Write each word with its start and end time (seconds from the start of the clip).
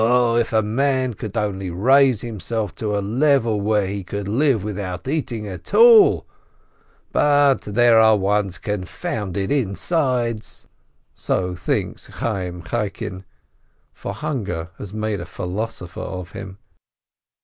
"0, 0.01 0.35
if 0.37 0.51
a 0.51 0.63
man 0.63 1.13
could 1.13 1.37
only 1.37 1.69
raise 1.69 2.21
himself 2.21 2.73
to 2.73 2.97
a 2.97 3.01
level 3.05 3.61
where 3.61 3.85
he 3.85 4.03
could 4.03 4.27
live 4.27 4.63
without 4.63 5.07
eating 5.07 5.47
at 5.47 5.75
all! 5.75 6.25
But 7.11 7.59
there 7.61 7.99
are 7.99 8.17
one's 8.17 8.57
confounded 8.57 9.51
insides!" 9.51 10.67
So 11.13 11.53
thinks 11.53 12.07
Chayyim 12.19 12.63
Chaikin, 12.67 13.25
for 13.93 14.15
hunger 14.15 14.71
has 14.79 14.91
made 14.91 15.19
a 15.19 15.25
philosopher 15.27 16.01
of 16.01 16.31
him. 16.31 16.57